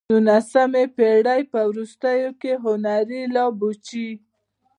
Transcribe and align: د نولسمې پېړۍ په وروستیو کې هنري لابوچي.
د 0.03 0.03
نولسمې 0.13 0.85
پېړۍ 0.97 1.41
په 1.51 1.59
وروستیو 1.69 2.29
کې 2.41 2.51
هنري 2.63 3.21
لابوچي. 3.35 4.09